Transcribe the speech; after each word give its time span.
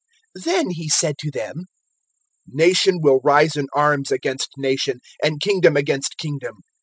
021:010 0.35 0.43
Then 0.45 0.69
He 0.71 0.89
said 0.89 1.17
to 1.19 1.29
them, 1.29 1.65
"Nation 2.47 2.97
will 3.03 3.21
rise 3.23 3.55
in 3.55 3.67
arms 3.75 4.11
against 4.11 4.49
nation, 4.57 4.99
and 5.23 5.39
kingdom 5.39 5.77
against 5.77 6.17
kingdom. 6.17 6.61